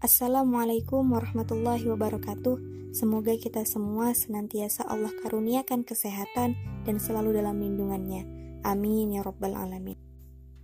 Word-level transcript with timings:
Assalamualaikum 0.00 1.12
warahmatullahi 1.12 1.84
wabarakatuh. 1.84 2.56
Semoga 2.96 3.36
kita 3.36 3.68
semua 3.68 4.16
senantiasa 4.16 4.88
Allah 4.88 5.12
karuniakan 5.20 5.84
kesehatan 5.84 6.56
dan 6.88 6.96
selalu 6.96 7.36
dalam 7.36 7.60
lindungannya. 7.60 8.24
Amin 8.64 9.12
ya 9.12 9.20
rabbal 9.20 9.52
alamin. 9.52 10.00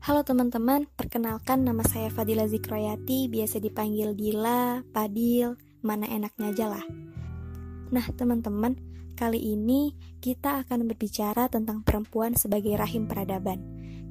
Halo 0.01 0.25
teman-teman, 0.25 0.89
perkenalkan 0.89 1.69
nama 1.69 1.85
saya 1.85 2.09
Fadila 2.09 2.49
Zikroyati, 2.49 3.29
biasa 3.29 3.61
dipanggil 3.61 4.17
Dila, 4.17 4.81
Padil, 4.89 5.61
mana 5.85 6.09
enaknya 6.09 6.57
aja 6.57 6.67
lah. 6.73 6.85
Nah 7.93 8.09
teman-teman, 8.17 8.81
kali 9.21 9.53
ini 9.53 9.93
kita 10.25 10.65
akan 10.65 10.89
berbicara 10.89 11.53
tentang 11.53 11.85
perempuan 11.85 12.33
sebagai 12.41 12.73
rahim 12.73 13.05
peradaban. 13.05 13.61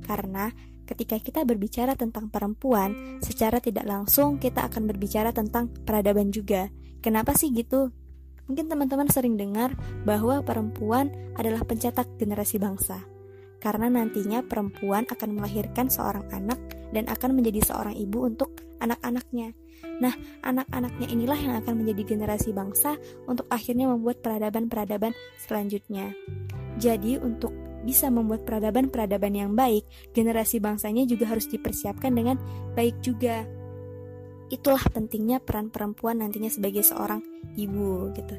Karena 0.05 0.53
ketika 0.85 1.17
kita 1.19 1.41
berbicara 1.43 1.97
tentang 1.97 2.29
perempuan, 2.29 3.19
secara 3.19 3.57
tidak 3.59 3.83
langsung 3.89 4.37
kita 4.37 4.69
akan 4.69 4.85
berbicara 4.85 5.33
tentang 5.33 5.67
peradaban 5.67 6.29
juga. 6.29 6.69
Kenapa 7.01 7.33
sih 7.33 7.51
gitu? 7.51 7.91
Mungkin 8.45 8.69
teman-teman 8.69 9.09
sering 9.09 9.35
dengar 9.35 9.73
bahwa 10.05 10.45
perempuan 10.45 11.09
adalah 11.33 11.65
pencetak 11.65 12.05
generasi 12.21 12.61
bangsa. 12.61 13.01
Karena 13.57 13.89
nantinya 13.89 14.45
perempuan 14.45 15.09
akan 15.09 15.41
melahirkan 15.41 15.89
seorang 15.89 16.29
anak 16.29 16.61
dan 16.93 17.09
akan 17.09 17.33
menjadi 17.33 17.65
seorang 17.65 17.97
ibu 17.97 18.29
untuk 18.29 18.53
anak-anaknya. 18.77 19.57
Nah, 19.97 20.13
anak-anaknya 20.45 21.07
inilah 21.09 21.39
yang 21.39 21.55
akan 21.57 21.81
menjadi 21.81 22.15
generasi 22.15 22.53
bangsa 22.53 22.99
untuk 23.25 23.49
akhirnya 23.49 23.89
membuat 23.89 24.21
peradaban-peradaban 24.21 25.17
selanjutnya. 25.41 26.13
Jadi, 26.77 27.17
untuk 27.17 27.55
bisa 27.85 28.09
membuat 28.09 28.43
peradaban-peradaban 28.43 29.33
yang 29.37 29.51
baik, 29.53 29.85
generasi 30.11 30.57
bangsanya 30.57 31.05
juga 31.05 31.29
harus 31.29 31.45
dipersiapkan 31.45 32.11
dengan 32.11 32.41
baik 32.73 32.97
juga. 33.05 33.45
Itulah 34.49 34.81
pentingnya 34.89 35.37
peran 35.37 35.69
perempuan 35.69 36.25
nantinya 36.25 36.49
sebagai 36.49 36.81
seorang 36.81 37.21
ibu 37.55 38.09
gitu. 38.17 38.35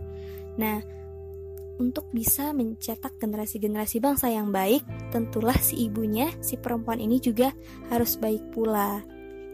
Nah, 0.59 0.83
untuk 1.77 2.09
bisa 2.11 2.57
mencetak 2.57 3.21
generasi-generasi 3.21 4.01
bangsa 4.01 4.33
yang 4.33 4.49
baik, 4.49 4.83
tentulah 5.13 5.57
si 5.61 5.87
ibunya, 5.87 6.33
si 6.41 6.57
perempuan 6.57 6.99
ini 6.99 7.21
juga 7.21 7.53
harus 7.93 8.17
baik 8.17 8.53
pula. 8.53 9.05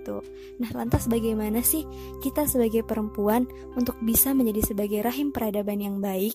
Tuh. 0.02 0.22
Nah, 0.58 0.70
lantas 0.74 1.06
bagaimana 1.06 1.62
sih 1.62 1.86
kita 2.22 2.46
sebagai 2.46 2.82
perempuan 2.82 3.46
untuk 3.78 3.94
bisa 4.02 4.34
menjadi 4.34 4.74
sebagai 4.74 5.02
rahim 5.02 5.30
peradaban 5.30 5.78
yang 5.78 6.02
baik? 6.02 6.34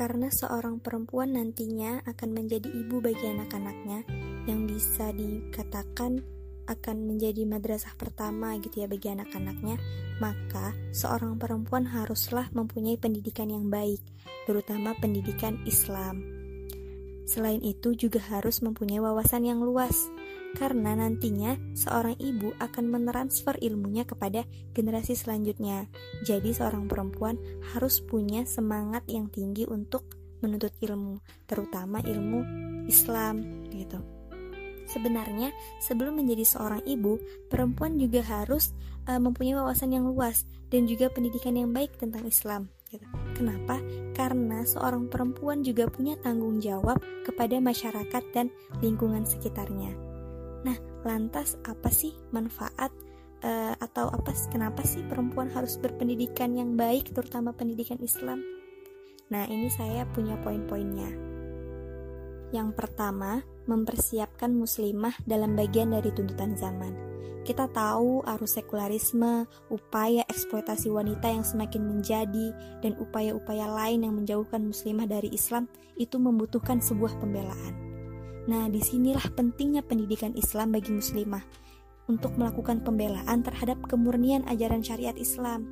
Karena 0.00 0.32
seorang 0.32 0.80
perempuan 0.80 1.36
nantinya 1.36 2.00
akan 2.08 2.32
menjadi 2.32 2.72
ibu 2.72 3.04
bagi 3.04 3.20
anak-anaknya 3.20 4.08
yang 4.48 4.64
bisa 4.64 5.12
dikatakan 5.12 6.24
akan 6.64 6.96
menjadi 7.04 7.44
madrasah 7.44 7.92
pertama 8.00 8.56
gitu 8.64 8.80
ya 8.80 8.88
bagi 8.88 9.12
anak-anaknya, 9.12 9.76
maka 10.24 10.72
seorang 10.96 11.36
perempuan 11.36 11.84
haruslah 11.84 12.48
mempunyai 12.56 12.96
pendidikan 12.96 13.52
yang 13.52 13.68
baik, 13.68 14.00
terutama 14.48 14.96
pendidikan 14.96 15.60
Islam. 15.68 16.24
Selain 17.28 17.60
itu 17.60 17.92
juga 17.92 18.24
harus 18.32 18.64
mempunyai 18.64 19.04
wawasan 19.04 19.44
yang 19.44 19.60
luas, 19.60 20.08
karena 20.58 20.98
nantinya 20.98 21.54
seorang 21.74 22.18
ibu 22.18 22.50
akan 22.58 22.84
mentransfer 22.90 23.54
ilmunya 23.62 24.02
kepada 24.02 24.42
generasi 24.74 25.14
selanjutnya. 25.14 25.86
Jadi 26.26 26.50
seorang 26.54 26.90
perempuan 26.90 27.38
harus 27.74 28.02
punya 28.02 28.42
semangat 28.46 29.06
yang 29.06 29.30
tinggi 29.30 29.66
untuk 29.68 30.06
menuntut 30.40 30.72
ilmu, 30.80 31.20
terutama 31.44 32.00
ilmu 32.02 32.42
Islam 32.88 33.66
gitu. 33.70 34.00
Sebenarnya 34.90 35.54
sebelum 35.78 36.18
menjadi 36.18 36.42
seorang 36.42 36.82
ibu, 36.82 37.22
perempuan 37.46 37.94
juga 37.94 38.26
harus 38.26 38.74
uh, 39.06 39.22
mempunyai 39.22 39.54
wawasan 39.54 39.94
yang 39.94 40.10
luas 40.10 40.42
dan 40.66 40.90
juga 40.90 41.06
pendidikan 41.06 41.54
yang 41.54 41.70
baik 41.70 41.94
tentang 41.94 42.26
Islam. 42.26 42.66
Gitu. 42.90 43.06
Kenapa? 43.38 43.78
Karena 44.18 44.66
seorang 44.66 45.06
perempuan 45.06 45.62
juga 45.62 45.86
punya 45.86 46.18
tanggung 46.18 46.58
jawab 46.58 46.98
kepada 47.22 47.62
masyarakat 47.62 48.24
dan 48.34 48.50
lingkungan 48.82 49.22
sekitarnya. 49.22 50.09
Nah, 50.66 50.76
lantas 51.06 51.56
apa 51.64 51.88
sih 51.88 52.12
manfaat 52.32 52.92
uh, 53.44 53.74
atau 53.80 54.12
apa 54.12 54.32
kenapa 54.52 54.84
sih 54.84 55.00
perempuan 55.04 55.48
harus 55.52 55.80
berpendidikan 55.80 56.52
yang 56.56 56.76
baik 56.76 57.12
terutama 57.16 57.56
pendidikan 57.56 58.00
Islam? 58.00 58.44
Nah, 59.30 59.46
ini 59.46 59.70
saya 59.70 60.04
punya 60.10 60.36
poin-poinnya. 60.42 61.10
Yang 62.50 62.74
pertama, 62.74 63.46
mempersiapkan 63.70 64.50
muslimah 64.50 65.14
dalam 65.22 65.54
bagian 65.54 65.94
dari 65.94 66.10
tuntutan 66.10 66.58
zaman. 66.58 67.10
Kita 67.40 67.70
tahu 67.72 68.20
arus 68.36 68.58
sekularisme, 68.58 69.48
upaya 69.72 70.26
eksploitasi 70.28 70.92
wanita 70.92 71.30
yang 71.30 71.46
semakin 71.46 71.82
menjadi, 71.88 72.52
dan 72.84 72.98
upaya-upaya 73.00 73.70
lain 73.70 74.04
yang 74.04 74.14
menjauhkan 74.18 74.60
muslimah 74.60 75.08
dari 75.08 75.32
Islam 75.32 75.70
itu 75.96 76.20
membutuhkan 76.20 76.82
sebuah 76.84 77.16
pembelaan. 77.16 77.89
Nah, 78.48 78.70
di 78.72 78.80
sinilah 78.80 79.24
pentingnya 79.36 79.84
pendidikan 79.84 80.32
Islam 80.32 80.72
bagi 80.72 80.94
muslimah 80.94 81.44
untuk 82.08 82.34
melakukan 82.40 82.80
pembelaan 82.80 83.44
terhadap 83.44 83.78
kemurnian 83.86 84.46
ajaran 84.48 84.80
syariat 84.80 85.14
Islam. 85.14 85.68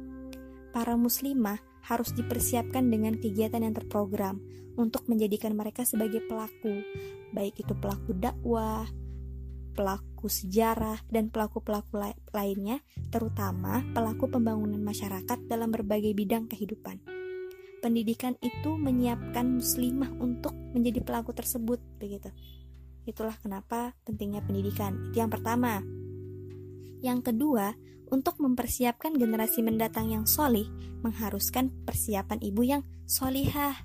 Para 0.71 0.95
muslimah 0.95 1.59
harus 1.89 2.13
dipersiapkan 2.13 2.87
dengan 2.93 3.17
kegiatan 3.17 3.65
yang 3.65 3.75
terprogram 3.75 4.39
untuk 4.79 5.09
menjadikan 5.11 5.57
mereka 5.59 5.83
sebagai 5.83 6.23
pelaku, 6.29 6.85
baik 7.35 7.67
itu 7.67 7.75
pelaku 7.75 8.15
dakwah, 8.15 8.87
pelaku 9.75 10.31
sejarah, 10.31 11.03
dan 11.11 11.35
pelaku-pelaku 11.35 11.99
lainnya, 12.31 12.79
terutama 13.11 13.83
pelaku 13.91 14.31
pembangunan 14.31 14.79
masyarakat 14.79 15.39
dalam 15.51 15.75
berbagai 15.75 16.15
bidang 16.15 16.47
kehidupan. 16.47 17.18
Pendidikan 17.79 18.35
itu 18.43 18.75
menyiapkan 18.75 19.63
muslimah 19.63 20.11
untuk 20.19 20.51
menjadi 20.75 20.99
pelaku 21.03 21.31
tersebut, 21.31 21.79
begitu. 22.03 22.35
Itulah 23.07 23.39
kenapa 23.41 23.95
pentingnya 24.05 24.43
pendidikan. 24.43 25.11
Itu 25.11 25.23
yang 25.23 25.31
pertama. 25.31 25.81
Yang 26.99 27.33
kedua, 27.33 27.79
untuk 28.09 28.41
mempersiapkan 28.41 29.15
generasi 29.15 29.61
mendatang 29.61 30.11
yang 30.11 30.25
solih, 30.25 30.67
mengharuskan 31.05 31.71
persiapan 31.85 32.41
ibu 32.41 32.63
yang 32.65 32.83
solihah. 33.05 33.77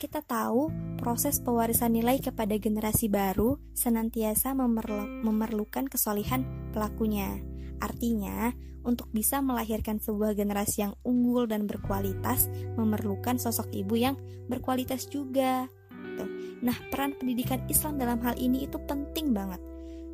Kita 0.00 0.24
tahu 0.24 0.72
proses 0.96 1.44
pewarisan 1.44 1.92
nilai 1.92 2.16
kepada 2.24 2.56
generasi 2.56 3.12
baru 3.12 3.60
senantiasa 3.76 4.56
memerlu 4.56 5.24
memerlukan 5.28 5.92
kesolihan 5.92 6.48
pelakunya. 6.72 7.49
Artinya, 7.80 8.52
untuk 8.84 9.12
bisa 9.12 9.44
melahirkan 9.44 10.00
sebuah 10.00 10.32
generasi 10.32 10.88
yang 10.88 10.94
unggul 11.04 11.44
dan 11.44 11.68
berkualitas, 11.68 12.48
memerlukan 12.76 13.36
sosok 13.36 13.68
ibu 13.72 13.96
yang 13.96 14.16
berkualitas 14.48 15.08
juga. 15.08 15.68
Nah, 16.60 16.76
peran 16.92 17.16
pendidikan 17.16 17.64
Islam 17.72 17.96
dalam 17.96 18.20
hal 18.20 18.36
ini 18.36 18.68
itu 18.68 18.76
penting 18.84 19.32
banget 19.32 19.60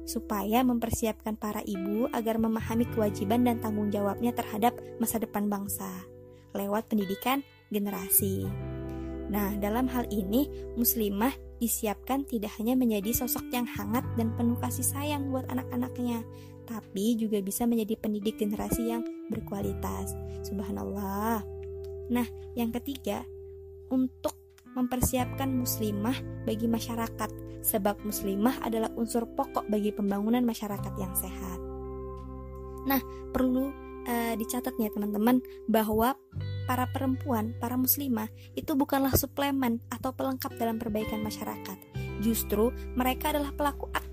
supaya 0.06 0.62
mempersiapkan 0.62 1.34
para 1.34 1.58
ibu 1.66 2.06
agar 2.14 2.38
memahami 2.38 2.86
kewajiban 2.94 3.42
dan 3.42 3.58
tanggung 3.58 3.90
jawabnya 3.90 4.30
terhadap 4.30 4.78
masa 5.02 5.18
depan 5.18 5.50
bangsa 5.50 5.90
lewat 6.54 6.88
pendidikan 6.88 7.42
generasi. 7.68 8.48
Nah, 9.26 9.58
dalam 9.58 9.90
hal 9.90 10.06
ini, 10.14 10.46
muslimah 10.78 11.34
disiapkan 11.58 12.22
tidak 12.24 12.54
hanya 12.62 12.78
menjadi 12.78 13.26
sosok 13.26 13.50
yang 13.50 13.66
hangat 13.66 14.06
dan 14.14 14.30
penuh 14.38 14.54
kasih 14.62 14.86
sayang 14.86 15.34
buat 15.34 15.50
anak-anaknya, 15.50 16.22
tapi 16.66 17.14
juga 17.14 17.38
bisa 17.40 17.64
menjadi 17.64 17.94
pendidik 17.96 18.42
generasi 18.42 18.90
yang 18.90 19.06
berkualitas. 19.30 20.12
Subhanallah. 20.42 21.46
Nah, 22.10 22.26
yang 22.58 22.74
ketiga, 22.74 23.22
untuk 23.90 24.34
mempersiapkan 24.76 25.48
muslimah 25.48 26.44
bagi 26.44 26.68
masyarakat, 26.68 27.30
sebab 27.64 28.02
muslimah 28.04 28.60
adalah 28.62 28.92
unsur 28.94 29.24
pokok 29.24 29.66
bagi 29.66 29.90
pembangunan 29.90 30.44
masyarakat 30.44 30.92
yang 31.00 31.14
sehat. 31.16 31.58
Nah, 32.86 33.02
perlu 33.34 33.72
uh, 34.06 34.34
dicatat 34.38 34.74
ya 34.78 34.92
teman-teman 34.94 35.42
bahwa 35.66 36.14
para 36.66 36.86
perempuan, 36.90 37.54
para 37.58 37.74
muslimah 37.74 38.30
itu 38.54 38.74
bukanlah 38.78 39.14
suplemen 39.14 39.82
atau 39.90 40.14
pelengkap 40.14 40.54
dalam 40.58 40.78
perbaikan 40.78 41.22
masyarakat. 41.22 41.78
Justru 42.22 42.70
mereka 42.94 43.34
adalah 43.34 43.50
pelaku 43.54 43.90
aktif 43.90 44.05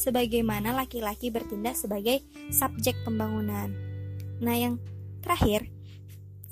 sebagaimana 0.00 0.72
laki-laki 0.72 1.28
bertindak 1.28 1.76
sebagai 1.76 2.24
subjek 2.48 2.96
pembangunan. 3.04 3.68
Nah, 4.40 4.56
yang 4.56 4.80
terakhir, 5.20 5.68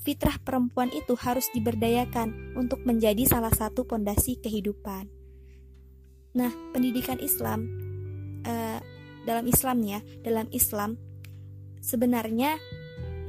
fitrah 0.05 0.37
perempuan 0.37 0.93
itu 0.93 1.17
harus 1.17 1.49
diberdayakan 1.57 2.53
untuk 2.61 2.85
menjadi 2.85 3.25
salah 3.25 3.53
satu 3.53 3.89
pondasi 3.89 4.37
kehidupan. 4.37 5.09
Nah, 6.37 6.53
pendidikan 6.77 7.17
Islam 7.25 7.65
uh, 8.45 8.79
dalam 9.25 9.49
Islam 9.49 9.81
ya, 9.81 10.05
dalam 10.21 10.53
Islam 10.53 11.01
sebenarnya 11.81 12.61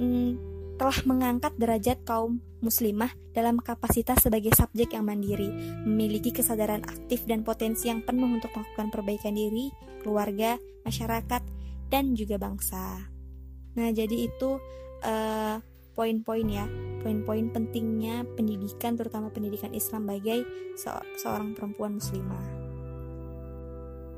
mm, 0.03 0.31
telah 0.75 0.99
mengangkat 1.07 1.55
derajat 1.55 2.03
kaum 2.03 2.43
muslimah 2.59 3.11
dalam 3.31 3.59
kapasitas 3.59 4.23
sebagai 4.23 4.51
subjek 4.55 4.95
yang 4.95 5.07
mandiri, 5.07 5.47
memiliki 5.87 6.31
kesadaran 6.35 6.83
aktif 6.87 7.23
dan 7.25 7.43
potensi 7.43 7.87
yang 7.87 8.03
penuh 8.03 8.27
untuk 8.27 8.51
melakukan 8.55 8.87
perbaikan 8.91 9.35
diri, 9.35 9.71
keluarga, 10.03 10.59
masyarakat, 10.83 11.41
dan 11.89 12.13
juga 12.15 12.37
bangsa. 12.37 13.09
Nah, 13.75 13.89
jadi 13.95 14.27
itu 14.27 14.59
uh, 15.03 15.57
poin-poin 15.95 16.47
ya, 16.47 16.65
poin-poin 17.03 17.51
pentingnya 17.51 18.23
pendidikan 18.35 18.95
terutama 18.95 19.31
pendidikan 19.31 19.71
Islam 19.75 20.07
bagi 20.07 20.43
se 20.75 20.91
seorang 21.19 21.55
perempuan 21.55 21.99
muslimah. 21.99 22.45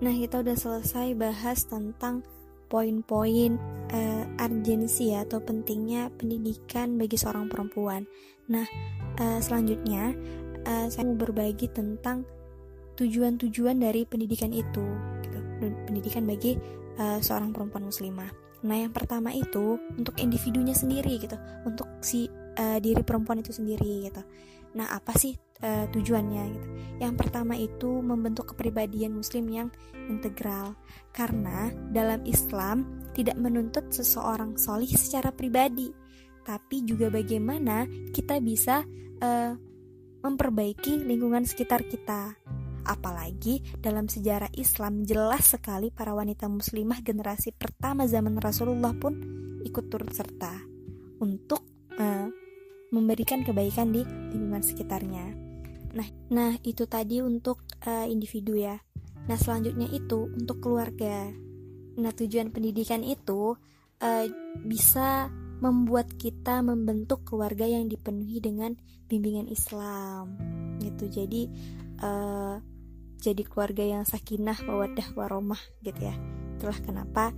Nah, 0.01 0.13
kita 0.17 0.41
udah 0.41 0.57
selesai 0.57 1.13
bahas 1.13 1.69
tentang 1.69 2.25
poin-poin 2.71 3.59
uh, 3.91 4.23
urgensi 4.39 5.11
ya, 5.11 5.27
atau 5.27 5.43
pentingnya 5.43 6.07
pendidikan 6.15 6.95
bagi 6.95 7.19
seorang 7.19 7.51
perempuan. 7.51 8.07
Nah, 8.47 8.63
uh, 9.19 9.39
selanjutnya 9.43 10.15
uh, 10.63 10.87
saya 10.87 11.03
mau 11.11 11.19
berbagi 11.19 11.67
tentang 11.67 12.23
tujuan-tujuan 12.95 13.83
dari 13.83 14.07
pendidikan 14.07 14.55
itu, 14.55 14.85
gitu. 15.27 15.39
pendidikan 15.83 16.23
bagi 16.23 16.55
uh, 16.95 17.19
seorang 17.19 17.51
perempuan 17.51 17.91
muslimah. 17.91 18.31
Nah, 18.61 18.77
yang 18.77 18.93
pertama 18.93 19.33
itu 19.33 19.75
untuk 19.97 20.15
individunya 20.21 20.71
sendiri 20.71 21.19
gitu, 21.19 21.35
untuk 21.67 21.89
si 21.99 22.31
uh, 22.61 22.77
diri 22.77 23.01
perempuan 23.01 23.41
itu 23.41 23.49
sendiri 23.49 24.05
gitu. 24.05 24.21
Nah, 24.77 24.87
apa 24.93 25.11
sih 25.17 25.33
uh, 25.65 25.89
tujuannya 25.89 26.43
gitu? 26.53 26.67
Yang 27.01 27.13
pertama 27.17 27.57
itu 27.57 27.99
membentuk 27.99 28.53
kepribadian 28.53 29.17
muslim 29.17 29.49
yang 29.49 29.67
integral. 30.07 30.77
Karena 31.11 31.73
dalam 31.91 32.23
Islam 32.23 32.85
tidak 33.17 33.35
menuntut 33.35 33.89
seseorang 33.91 34.55
solih 34.55 34.87
secara 34.87 35.33
pribadi, 35.33 35.91
tapi 36.47 36.87
juga 36.87 37.11
bagaimana 37.11 37.83
kita 38.15 38.39
bisa 38.39 38.85
uh, 39.19 39.53
memperbaiki 40.21 41.03
lingkungan 41.03 41.43
sekitar 41.43 41.83
kita. 41.83 42.37
Apalagi 42.81 43.61
dalam 43.77 44.09
sejarah 44.09 44.49
Islam 44.57 45.05
jelas 45.05 45.53
sekali 45.53 45.93
para 45.93 46.17
wanita 46.17 46.49
muslimah 46.49 46.97
generasi 47.05 47.53
pertama 47.53 48.09
zaman 48.09 48.41
Rasulullah 48.41 48.89
pun 48.97 49.21
ikut 49.61 49.85
turut 49.85 50.09
serta 50.09 50.57
untuk 51.21 51.61
uh, 52.01 52.40
memberikan 52.91 53.41
kebaikan 53.41 53.95
di 53.95 54.03
lingkungan 54.05 54.63
sekitarnya. 54.63 55.25
Nah, 55.91 56.07
nah 56.31 56.51
itu 56.63 56.87
tadi 56.87 57.23
untuk 57.23 57.63
uh, 57.87 58.07
individu 58.07 58.55
ya. 58.55 58.79
Nah 59.27 59.37
selanjutnya 59.39 59.87
itu 59.91 60.27
untuk 60.31 60.63
keluarga. 60.63 61.31
Nah 61.99 62.11
tujuan 62.15 62.51
pendidikan 62.51 63.03
itu 63.03 63.55
uh, 64.03 64.25
bisa 64.63 65.31
membuat 65.61 66.17
kita 66.17 66.65
membentuk 66.65 67.21
keluarga 67.23 67.69
yang 67.69 67.85
dipenuhi 67.85 68.41
dengan 68.41 68.73
bimbingan 69.05 69.45
Islam 69.51 70.39
gitu 70.81 71.05
jadi 71.21 71.41
uh, 72.01 72.57
jadi 73.21 73.43
keluarga 73.45 73.85
yang 73.85 74.03
sakinah 74.07 74.65
mawaddah 74.65 75.13
waromah 75.13 75.61
gitu 75.85 76.09
ya 76.09 76.15
itulah 76.57 76.79
kenapa 76.81 77.29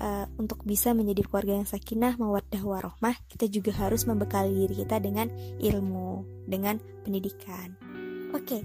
uh, 0.00 0.26
untuk 0.40 0.64
bisa 0.66 0.96
menjadi 0.96 1.22
keluarga 1.28 1.62
yang 1.62 1.68
sakinah 1.68 2.16
mawaddah 2.16 2.60
warahmah 2.64 3.16
kita 3.30 3.46
juga 3.46 3.76
harus 3.76 4.08
membekali 4.08 4.66
diri 4.66 4.82
kita 4.82 4.98
dengan 4.98 5.28
ilmu 5.60 6.24
dengan 6.48 6.80
pendidikan 7.06 7.76
oke 8.34 8.42
okay, 8.42 8.62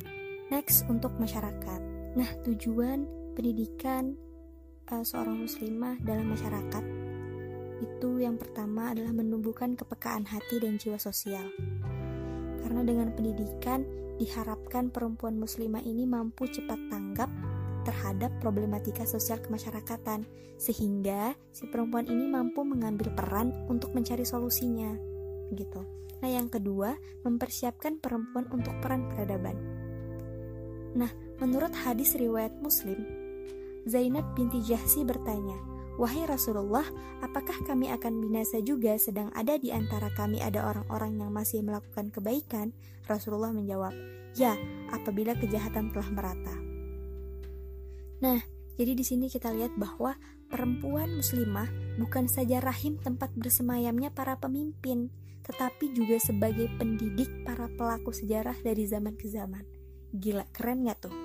next 0.50 0.88
untuk 0.88 1.14
masyarakat 1.20 1.80
nah 2.16 2.30
tujuan 2.48 3.06
pendidikan 3.36 4.16
uh, 4.90 5.04
seorang 5.04 5.44
muslimah 5.44 6.00
dalam 6.02 6.32
masyarakat 6.32 7.06
itu 7.84 8.24
yang 8.24 8.40
pertama 8.40 8.96
adalah 8.96 9.12
menumbuhkan 9.12 9.76
kepekaan 9.76 10.24
hati 10.24 10.64
dan 10.64 10.80
jiwa 10.80 10.96
sosial. 10.96 11.52
Karena 12.64 12.82
dengan 12.88 13.12
pendidikan 13.12 13.84
diharapkan 14.16 14.90
perempuan 14.90 15.36
muslimah 15.36 15.84
ini 15.84 16.08
mampu 16.08 16.48
cepat 16.48 16.80
tanggap 16.88 17.28
terhadap 17.86 18.34
problematika 18.42 19.06
sosial 19.06 19.38
kemasyarakatan 19.40 20.26
sehingga 20.58 21.38
si 21.54 21.70
perempuan 21.70 22.10
ini 22.10 22.26
mampu 22.28 22.66
mengambil 22.66 23.14
peran 23.14 23.54
untuk 23.70 23.94
mencari 23.94 24.26
solusinya 24.26 24.98
gitu. 25.54 25.86
Nah, 26.24 26.30
yang 26.32 26.50
kedua, 26.50 26.98
mempersiapkan 27.22 28.02
perempuan 28.02 28.50
untuk 28.50 28.74
peran 28.82 29.06
peradaban. 29.12 29.54
Nah, 30.96 31.12
menurut 31.44 31.76
hadis 31.76 32.16
riwayat 32.16 32.56
Muslim, 32.64 32.98
Zainab 33.86 34.34
binti 34.34 34.64
Jahsi 34.64 35.06
bertanya, 35.06 35.60
Wahai 35.96 36.28
Rasulullah, 36.28 36.84
apakah 37.24 37.56
kami 37.64 37.88
akan 37.88 38.20
binasa 38.20 38.60
juga 38.60 39.00
sedang 39.00 39.32
ada 39.32 39.56
di 39.56 39.72
antara 39.72 40.12
kami 40.12 40.44
ada 40.44 40.68
orang-orang 40.68 41.24
yang 41.24 41.32
masih 41.32 41.64
melakukan 41.64 42.12
kebaikan? 42.12 42.76
Rasulullah 43.08 43.54
menjawab, 43.54 43.94
Ya, 44.36 44.60
apabila 44.92 45.38
kejahatan 45.40 45.96
telah 45.96 46.10
merata. 46.12 46.64
Nah, 48.23 48.39
jadi 48.75 48.91
di 48.95 49.03
sini 49.03 49.31
kita 49.31 49.51
lihat 49.51 49.75
bahwa 49.79 50.15
perempuan 50.51 51.15
muslimah 51.15 51.67
bukan 52.00 52.27
saja 52.27 52.59
rahim 52.59 53.00
tempat 53.00 53.31
bersemayamnya 53.35 54.12
para 54.12 54.35
pemimpin, 54.39 55.12
tetapi 55.47 55.95
juga 55.95 56.19
sebagai 56.19 56.67
pendidik 56.75 57.27
para 57.47 57.71
pelaku 57.71 58.12
sejarah 58.12 58.56
dari 58.63 58.83
zaman 58.88 59.15
ke 59.15 59.31
zaman. 59.31 59.63
Gila, 60.15 60.47
keren 60.51 60.88
gak 60.88 61.07
tuh? 61.07 61.15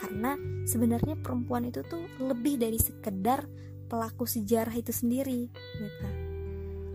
Karena 0.00 0.34
sebenarnya 0.64 1.18
perempuan 1.20 1.68
itu 1.68 1.84
tuh 1.84 2.02
lebih 2.18 2.56
dari 2.56 2.80
sekedar 2.80 3.46
pelaku 3.90 4.24
sejarah 4.24 4.72
itu 4.78 4.94
sendiri 4.94 5.50
gitu. 5.76 6.08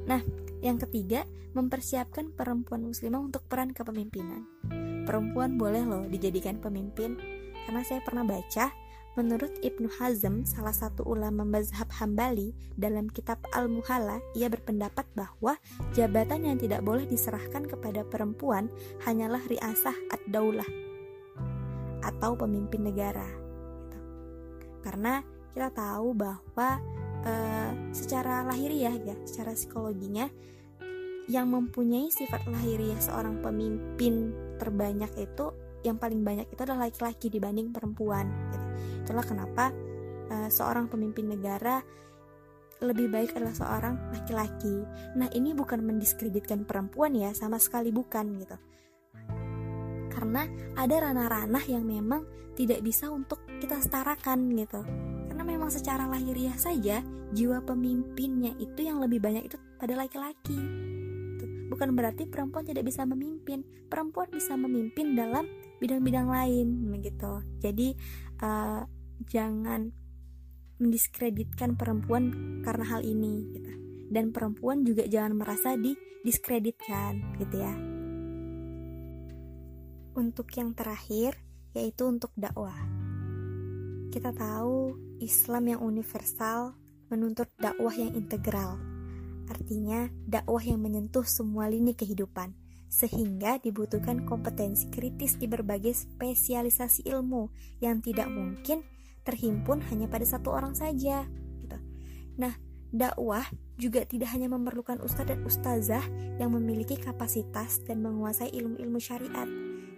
Nah, 0.07 0.23
yang 0.63 0.79
ketiga, 0.79 1.27
mempersiapkan 1.55 2.35
perempuan 2.35 2.83
muslimah 2.83 3.19
untuk 3.19 3.47
peran 3.47 3.71
kepemimpinan. 3.71 4.43
Perempuan 5.05 5.55
boleh 5.55 5.83
loh 5.85 6.03
dijadikan 6.07 6.59
pemimpin 6.59 7.15
karena 7.65 7.81
saya 7.85 8.01
pernah 8.03 8.25
baca 8.25 8.84
Menurut 9.15 9.63
Ibnu 9.63 9.88
Hazm, 9.95 10.44
salah 10.44 10.75
satu 10.75 11.07
ulama 11.07 11.47
mazhab 11.47 11.88
Hambali, 11.88 12.51
dalam 12.75 13.07
kitab 13.07 13.39
Al-Muhalla, 13.56 14.19
ia 14.35 14.51
berpendapat 14.51 15.07
bahwa 15.15 15.56
jabatan 15.95 16.44
yang 16.44 16.59
tidak 16.59 16.83
boleh 16.83 17.07
diserahkan 17.07 17.63
kepada 17.63 18.03
perempuan 18.03 18.67
hanyalah 19.07 19.39
riasah 19.47 19.95
ad-daulah 20.12 20.67
atau 22.03 22.35
pemimpin 22.35 22.91
negara. 22.91 23.23
Gitu. 23.88 24.00
Karena 24.83 25.23
kita 25.56 25.71
tahu 25.71 26.12
bahwa 26.12 26.83
uh, 27.23 27.71
secara 27.95 28.44
lahiriah 28.44 29.00
ya, 29.00 29.15
secara 29.23 29.56
psikologinya 29.56 30.27
yang 31.31 31.56
mempunyai 31.56 32.12
sifat 32.12 32.44
lahiriah 32.51 33.00
seorang 33.00 33.39
pemimpin 33.39 34.35
terbanyak 34.59 35.09
itu 35.17 35.56
yang 35.88 35.95
paling 35.95 36.19
banyak 36.19 36.51
itu 36.51 36.62
adalah 36.67 36.91
laki-laki 36.91 37.31
dibanding 37.31 37.72
perempuan. 37.72 38.27
Gitu. 38.51 38.64
Itulah 39.03 39.25
kenapa 39.25 39.72
uh, 40.32 40.50
seorang 40.50 40.89
pemimpin 40.89 41.32
negara 41.32 41.82
lebih 42.84 43.08
baik 43.08 43.39
adalah 43.39 43.55
seorang 43.55 43.96
laki-laki. 44.12 44.84
Nah, 45.15 45.32
ini 45.32 45.55
bukan 45.55 45.79
mendiskreditkan 45.79 46.67
perempuan 46.67 47.15
ya, 47.15 47.32
sama 47.32 47.55
sekali 47.55 47.89
bukan 47.89 48.36
gitu. 48.44 48.58
Karena 50.12 50.44
ada 50.75 50.96
ranah-ranah 51.08 51.63
yang 51.72 51.88
memang 51.88 52.27
tidak 52.55 52.84
bisa 52.84 53.08
untuk 53.12 53.44
kita 53.60 53.79
setarakan 53.79 54.51
gitu 54.55 54.84
memang 55.65 55.82
secara 55.82 56.05
lahiriah 56.05 56.58
saja 56.62 57.05
jiwa 57.34 57.58
pemimpinnya 57.62 58.53
itu 58.58 58.86
yang 58.86 59.01
lebih 59.01 59.17
banyak 59.17 59.50
itu 59.50 59.58
pada 59.82 59.98
laki-laki. 59.98 60.62
Bukan 61.65 61.98
berarti 61.98 62.29
perempuan 62.29 62.62
tidak 62.70 62.86
bisa 62.86 63.01
memimpin. 63.01 63.65
Perempuan 63.89 64.29
bisa 64.29 64.53
memimpin 64.53 65.17
dalam 65.17 65.50
bidang-bidang 65.82 66.29
lain 66.29 66.94
begitu. 66.94 67.41
Jadi 67.58 67.98
uh, 68.42 68.84
jangan 69.27 69.92
mendiskreditkan 70.80 71.80
perempuan 71.80 72.32
karena 72.63 72.86
hal 72.88 73.01
ini 73.04 73.34
gitu. 73.56 73.72
Dan 74.12 74.36
perempuan 74.36 74.86
juga 74.86 75.08
jangan 75.08 75.34
merasa 75.39 75.75
didiskreditkan 75.80 77.39
gitu 77.42 77.56
ya. 77.60 77.74
Untuk 80.15 80.48
yang 80.56 80.72
terakhir 80.72 81.36
yaitu 81.75 82.08
untuk 82.08 82.32
dakwah. 82.39 82.75
Kita 84.15 84.32
tahu 84.32 84.96
Islam 85.20 85.75
yang 85.75 85.82
universal 85.84 86.75
menuntut 87.12 87.51
dakwah 87.60 87.92
yang 87.92 88.15
integral. 88.15 88.80
Artinya, 89.51 90.10
dakwah 90.25 90.63
yang 90.63 90.82
menyentuh 90.82 91.27
semua 91.27 91.70
lini 91.70 91.94
kehidupan, 91.94 92.56
sehingga 92.95 93.59
dibutuhkan 93.59 94.23
kompetensi 94.23 94.87
kritis 94.87 95.35
di 95.35 95.51
berbagai 95.51 95.91
spesialisasi 95.91 97.03
ilmu 97.11 97.51
yang 97.83 97.99
tidak 97.99 98.31
mungkin 98.31 98.87
terhimpun 99.27 99.83
hanya 99.91 100.07
pada 100.07 100.23
satu 100.23 100.55
orang 100.55 100.71
saja. 100.71 101.27
Gitu. 101.59 101.75
Nah, 102.39 102.55
dakwah 102.95 103.43
juga 103.75 104.07
tidak 104.07 104.31
hanya 104.31 104.47
memerlukan 104.47 105.03
ustadz 105.03 105.35
dan 105.35 105.43
ustazah 105.43 106.05
yang 106.39 106.55
memiliki 106.55 106.95
kapasitas 106.95 107.83
dan 107.83 107.99
menguasai 107.99 108.47
ilmu-ilmu 108.55 109.03
syariat, 109.03 109.49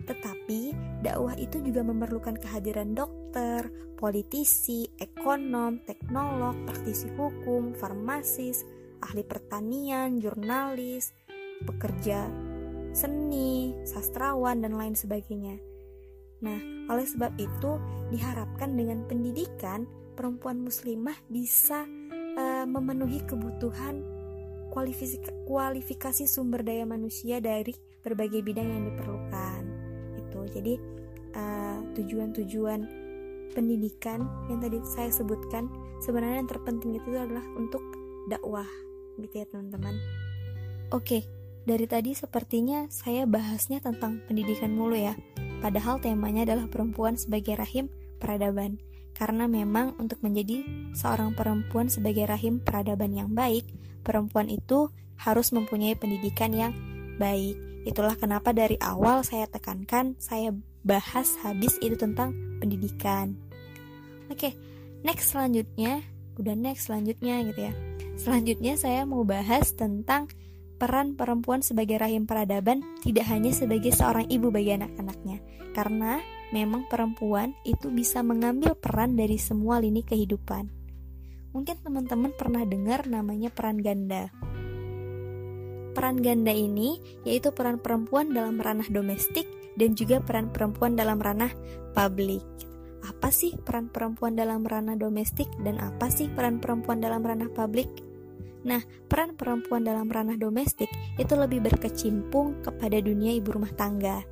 tetapi 0.09 0.73
dakwah 1.05 1.37
itu 1.37 1.61
juga 1.61 1.85
memerlukan 1.85 2.33
kehadiran 2.41 2.97
dokter, 2.97 3.69
politisi, 4.01 4.89
ekonom, 4.97 5.85
teknolog, 5.85 6.57
praktisi 6.65 7.13
hukum, 7.13 7.77
farmasis, 7.77 8.65
ahli 9.05 9.21
pertanian, 9.21 10.17
jurnalis, 10.17 11.13
pekerja 11.61 12.46
seni, 12.93 13.73
sastrawan, 13.87 14.63
dan 14.63 14.75
lain 14.75 14.93
sebagainya. 14.93 15.57
Nah, 16.43 16.59
oleh 16.93 17.05
sebab 17.07 17.33
itu, 17.41 17.81
diharapkan 18.13 18.77
dengan 18.77 19.03
pendidikan, 19.09 19.89
perempuan 20.13 20.61
muslimah 20.61 21.17
bisa 21.29 21.85
uh, 22.37 22.65
memenuhi 22.65 23.21
kebutuhan 23.25 24.05
kualifikasi 25.47 26.29
sumber 26.29 26.61
daya 26.61 26.85
manusia 26.85 27.41
dari 27.41 27.73
berbagai 28.05 28.45
bidang 28.45 28.67
yang 28.69 28.83
diperlukan. 28.93 29.61
Itu. 30.21 30.39
Jadi 30.53 30.73
uh, 31.33 31.79
tujuan-tujuan 31.97 32.79
pendidikan 33.57 34.21
yang 34.53 34.61
tadi 34.61 34.77
saya 34.85 35.09
sebutkan 35.09 35.65
sebenarnya 36.05 36.45
yang 36.45 36.51
terpenting 36.51 36.93
itu 36.93 37.09
adalah 37.17 37.45
untuk 37.57 37.81
dakwah 38.29 38.67
gitu 39.17 39.41
ya 39.41 39.45
teman-teman. 39.49 39.97
Oke 40.93 41.36
dari 41.67 41.83
tadi 41.83 42.15
sepertinya 42.15 42.87
saya 42.87 43.27
bahasnya 43.27 43.83
tentang 43.83 44.23
pendidikan 44.23 44.71
mulu 44.71 44.95
ya 44.95 45.19
padahal 45.59 45.99
temanya 45.99 46.47
adalah 46.47 46.71
perempuan 46.71 47.19
sebagai 47.19 47.59
rahim 47.59 47.91
peradaban 48.23 48.79
karena 49.17 49.49
memang 49.49 49.97
untuk 49.97 50.21
menjadi 50.21 50.61
seorang 50.93 51.33
perempuan 51.33 51.89
sebagai 51.89 52.29
rahim 52.29 52.61
peradaban 52.61 53.17
yang 53.17 53.33
baik, 53.33 53.65
perempuan 54.05 54.45
itu 54.45 54.93
harus 55.17 55.49
mempunyai 55.49 55.97
pendidikan 55.97 56.53
yang 56.53 56.69
baik. 57.17 57.57
Itulah 57.81 58.13
kenapa 58.13 58.53
dari 58.53 58.77
awal 58.77 59.25
saya 59.25 59.49
tekankan, 59.49 60.13
saya 60.21 60.53
bahas 60.85 61.33
habis 61.41 61.73
itu 61.81 61.97
tentang 61.97 62.29
pendidikan. 62.61 63.33
Oke, 64.29 64.53
next 65.01 65.33
selanjutnya, 65.33 66.05
udah 66.37 66.53
next 66.53 66.85
selanjutnya 66.85 67.41
gitu 67.49 67.73
ya. 67.73 67.73
Selanjutnya 68.21 68.77
saya 68.77 69.01
mau 69.09 69.25
bahas 69.25 69.73
tentang 69.73 70.29
peran 70.77 71.17
perempuan 71.17 71.65
sebagai 71.65 71.97
rahim 71.97 72.29
peradaban 72.29 72.85
tidak 73.01 73.25
hanya 73.33 73.49
sebagai 73.49 73.89
seorang 73.91 74.29
ibu 74.29 74.53
bagi 74.53 74.77
anak-anaknya, 74.77 75.41
karena 75.73 76.21
memang 76.53 76.85
perempuan 76.87 77.57
itu 77.65 77.89
bisa 77.89 78.21
mengambil 78.21 78.77
peran 78.77 79.17
dari 79.17 79.35
semua 79.41 79.81
lini 79.81 80.05
kehidupan. 80.05 80.69
Mungkin 81.51 81.81
teman-teman 81.81 82.31
pernah 82.37 82.63
dengar 82.63 83.09
namanya 83.09 83.49
peran 83.49 83.81
ganda. 83.81 84.29
Peran 85.97 86.21
ganda 86.21 86.53
ini 86.53 87.01
yaitu 87.25 87.49
peran 87.49 87.81
perempuan 87.81 88.29
dalam 88.29 88.61
ranah 88.61 88.85
domestik 88.93 89.49
dan 89.73 89.97
juga 89.97 90.21
peran 90.21 90.53
perempuan 90.53 90.93
dalam 90.93 91.17
ranah 91.17 91.49
publik. 91.97 92.45
Apa 93.01 93.33
sih 93.33 93.57
peran 93.57 93.89
perempuan 93.89 94.37
dalam 94.37 94.61
ranah 94.61 94.93
domestik 94.93 95.49
dan 95.65 95.81
apa 95.81 96.13
sih 96.13 96.29
peran 96.29 96.61
perempuan 96.61 97.01
dalam 97.01 97.25
ranah 97.25 97.49
publik? 97.49 97.89
Nah, 98.67 98.83
peran 99.07 99.39
perempuan 99.39 99.87
dalam 99.87 100.11
ranah 100.11 100.35
domestik 100.35 100.91
itu 101.15 101.33
lebih 101.39 101.63
berkecimpung 101.63 102.59
kepada 102.59 102.99
dunia 102.99 103.31
ibu 103.31 103.55
rumah 103.55 103.71
tangga 103.71 104.27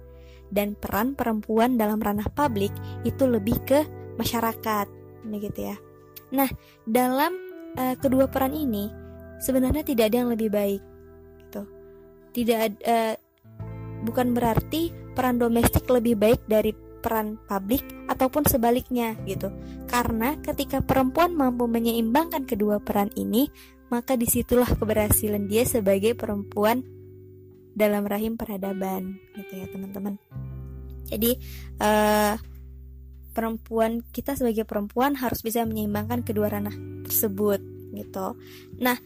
dan 0.52 0.76
peran 0.76 1.16
perempuan 1.16 1.80
dalam 1.80 2.04
ranah 2.04 2.28
publik 2.36 2.76
itu 3.08 3.24
lebih 3.26 3.58
ke 3.64 3.88
masyarakat 4.20 4.88
begitu 5.26 5.72
ya. 5.72 5.76
Nah, 6.36 6.52
dalam 6.84 7.32
uh, 7.80 7.96
kedua 7.96 8.28
peran 8.28 8.52
ini 8.52 8.92
sebenarnya 9.40 9.88
tidak 9.88 10.12
ada 10.12 10.18
yang 10.22 10.32
lebih 10.36 10.50
baik 10.52 10.82
gitu. 11.48 11.62
Tidak 12.36 12.60
uh, 12.84 13.16
bukan 14.04 14.36
berarti 14.36 14.92
peran 15.16 15.40
domestik 15.40 15.88
lebih 15.88 16.20
baik 16.20 16.44
dari 16.46 16.76
peran 17.06 17.38
publik 17.46 17.86
ataupun 18.10 18.50
sebaliknya 18.50 19.14
gitu. 19.30 19.54
Karena 19.86 20.34
ketika 20.42 20.82
perempuan 20.82 21.38
mampu 21.38 21.70
menyeimbangkan 21.70 22.50
kedua 22.50 22.82
peran 22.82 23.14
ini, 23.14 23.46
maka 23.90 24.18
di 24.18 24.26
situlah 24.26 24.68
keberhasilan 24.68 25.46
dia 25.46 25.64
sebagai 25.68 26.18
perempuan 26.18 26.82
dalam 27.76 28.08
rahim 28.08 28.40
peradaban 28.40 29.20
gitu 29.36 29.54
ya 29.54 29.68
teman-teman. 29.70 30.16
Jadi 31.06 31.38
uh, 31.84 32.40
perempuan 33.36 34.02
kita 34.16 34.34
sebagai 34.40 34.64
perempuan 34.64 35.20
harus 35.20 35.44
bisa 35.44 35.68
menyeimbangkan 35.68 36.24
kedua 36.24 36.50
ranah 36.50 36.74
tersebut 37.06 37.60
gitu. 37.94 38.40
Nah 38.80 38.98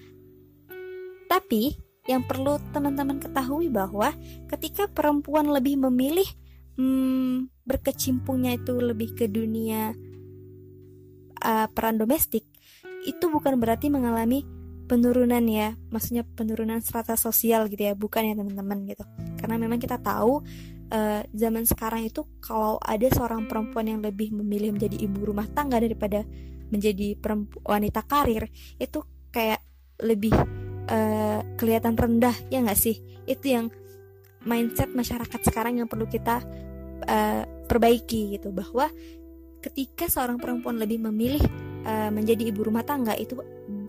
tapi 1.29 1.75
yang 2.09 2.25
perlu 2.25 2.57
teman-teman 2.73 3.21
ketahui 3.21 3.69
bahwa 3.69 4.13
ketika 4.49 4.89
perempuan 4.89 5.49
lebih 5.49 5.77
memilih 5.77 6.25
hmm, 6.77 7.49
berkecimpungnya 7.67 8.57
itu 8.57 8.73
lebih 8.81 9.13
ke 9.13 9.29
dunia 9.29 9.93
uh, 11.43 11.67
peran 11.69 12.01
domestik 12.01 12.45
itu 13.05 13.25
bukan 13.29 13.61
berarti 13.61 13.93
mengalami 13.93 14.41
penurunan 14.89 15.45
ya 15.45 15.77
maksudnya 15.93 16.25
penurunan 16.25 16.81
strata 16.81 17.13
sosial 17.13 17.69
gitu 17.69 17.85
ya 17.85 17.93
bukan 17.93 18.25
ya 18.25 18.33
teman-teman 18.33 18.89
gitu. 18.89 19.05
Karena 19.37 19.61
memang 19.61 19.77
kita 19.77 20.01
tahu 20.01 20.41
uh, 20.89 21.21
zaman 21.29 21.63
sekarang 21.69 22.09
itu 22.09 22.25
kalau 22.41 22.81
ada 22.81 23.05
seorang 23.13 23.45
perempuan 23.45 23.85
yang 23.85 24.01
lebih 24.01 24.33
memilih 24.33 24.73
menjadi 24.73 24.97
ibu 24.97 25.29
rumah 25.29 25.45
tangga 25.53 25.77
daripada 25.77 26.25
menjadi 26.73 27.17
wanita 27.65 28.01
karir 28.09 28.49
itu 28.81 29.05
kayak 29.29 29.61
lebih 30.01 30.33
uh, 30.89 31.41
kelihatan 31.53 31.93
rendah 31.93 32.33
ya 32.49 32.65
nggak 32.65 32.79
sih? 32.79 32.97
Itu 33.29 33.45
yang 33.45 33.65
mindset 34.41 34.89
masyarakat 34.89 35.45
sekarang 35.45 35.77
yang 35.77 35.87
perlu 35.87 36.09
kita 36.09 36.41
uh, 37.05 37.43
perbaiki 37.69 38.41
gitu. 38.41 38.49
Bahwa 38.49 38.89
ketika 39.61 40.09
seorang 40.09 40.41
perempuan 40.41 40.81
lebih 40.81 40.97
memilih 40.97 41.45
uh, 41.85 42.09
menjadi 42.09 42.49
ibu 42.49 42.65
rumah 42.65 42.81
tangga 42.81 43.13
itu 43.13 43.37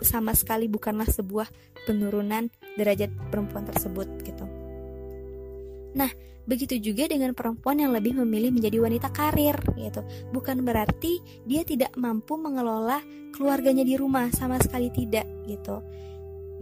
sama 0.05 0.33
sekali 0.37 0.67
bukanlah 0.67 1.07
sebuah 1.09 1.49
penurunan 1.89 2.49
derajat 2.77 3.11
perempuan 3.33 3.67
tersebut 3.67 4.09
gitu. 4.25 4.45
Nah, 5.97 6.11
begitu 6.47 6.79
juga 6.79 7.07
dengan 7.11 7.35
perempuan 7.35 7.79
yang 7.83 7.95
lebih 7.95 8.15
memilih 8.23 8.55
menjadi 8.55 8.79
wanita 8.83 9.09
karir 9.11 9.57
gitu. 9.79 10.03
Bukan 10.31 10.63
berarti 10.63 11.19
dia 11.47 11.63
tidak 11.67 11.95
mampu 11.99 12.39
mengelola 12.39 13.03
keluarganya 13.35 13.83
di 13.87 13.95
rumah 13.99 14.31
sama 14.35 14.59
sekali 14.63 14.91
tidak 14.95 15.27
gitu. 15.47 15.83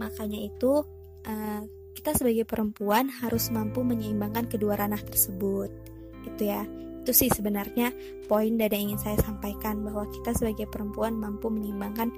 Makanya 0.01 0.39
itu 0.45 0.85
uh, 1.25 1.61
kita 1.93 2.15
sebagai 2.15 2.47
perempuan 2.47 3.11
harus 3.11 3.51
mampu 3.51 3.83
menyeimbangkan 3.83 4.47
kedua 4.47 4.79
ranah 4.79 5.01
tersebut. 5.03 5.69
Gitu 6.25 6.49
ya. 6.49 6.63
Itu 6.99 7.15
sih 7.15 7.31
sebenarnya 7.31 7.89
poin 8.29 8.53
dari 8.59 8.77
yang 8.77 8.93
ingin 8.93 8.99
saya 9.01 9.17
sampaikan 9.23 9.81
bahwa 9.81 10.05
kita 10.13 10.35
sebagai 10.35 10.69
perempuan 10.69 11.17
mampu 11.17 11.49
menyeimbangkan 11.49 12.13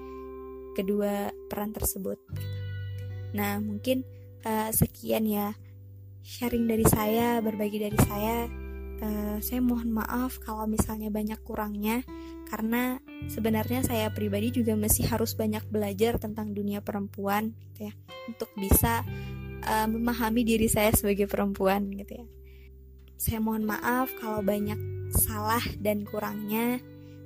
kedua 0.73 1.29
peran 1.51 1.75
tersebut. 1.75 2.17
Nah, 3.35 3.59
mungkin 3.63 4.03
uh, 4.43 4.69
sekian 4.71 5.27
ya 5.27 5.55
sharing 6.21 6.69
dari 6.69 6.85
saya, 6.85 7.41
berbagi 7.41 7.79
dari 7.81 7.99
saya. 8.05 8.47
Uh, 9.01 9.41
saya 9.41 9.65
mohon 9.65 9.89
maaf 9.89 10.37
kalau 10.45 10.69
misalnya 10.69 11.09
banyak 11.09 11.41
kurangnya 11.41 12.05
karena 12.45 13.01
sebenarnya 13.33 13.81
saya 13.81 14.13
pribadi 14.13 14.53
juga 14.53 14.77
masih 14.77 15.09
harus 15.09 15.33
banyak 15.33 15.65
belajar 15.73 16.21
tentang 16.21 16.53
dunia 16.53 16.85
perempuan 16.85 17.57
gitu 17.65 17.89
ya 17.89 17.93
untuk 18.29 18.53
bisa 18.53 19.01
uh, 19.65 19.87
memahami 19.89 20.45
diri 20.45 20.69
saya 20.69 20.93
sebagai 20.93 21.25
perempuan 21.25 21.89
gitu 21.97 22.21
ya. 22.21 22.25
Saya 23.17 23.41
mohon 23.41 23.65
maaf 23.65 24.13
kalau 24.21 24.45
banyak 24.45 24.77
salah 25.13 25.61
dan 25.81 26.05
kurangnya. 26.05 26.77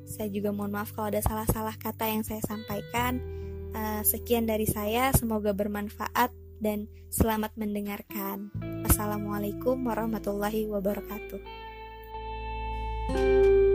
Saya 0.05 0.29
juga 0.29 0.53
mohon 0.53 0.73
maaf 0.73 0.93
kalau 0.93 1.09
ada 1.09 1.21
salah-salah 1.21 1.75
kata 1.75 2.05
yang 2.07 2.21
saya 2.21 2.41
sampaikan. 2.45 3.19
Eh, 3.75 4.01
sekian 4.07 4.47
dari 4.47 4.63
saya, 4.69 5.11
semoga 5.11 5.51
bermanfaat 5.51 6.31
dan 6.63 6.87
selamat 7.11 7.51
mendengarkan. 7.59 8.53
Assalamualaikum 8.87 9.83
warahmatullahi 9.83 10.69
wabarakatuh. 10.71 11.41
thank 13.05 13.45
you 13.45 13.74